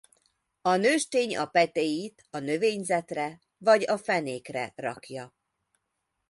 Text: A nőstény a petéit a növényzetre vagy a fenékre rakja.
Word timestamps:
A 0.61 0.75
nőstény 0.75 1.37
a 1.37 1.45
petéit 1.45 2.27
a 2.29 2.37
növényzetre 2.37 3.39
vagy 3.57 3.83
a 3.83 3.97
fenékre 3.97 4.73
rakja. 4.75 5.33